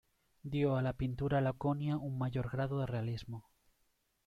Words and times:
Dio 0.41 0.77
a 0.77 0.81
la 0.81 0.93
pintura 0.93 1.41
laconia 1.41 1.95
un 1.95 2.17
mayor 2.17 2.49
grado 2.49 2.79
de 2.79 2.87
realismo. 2.87 3.51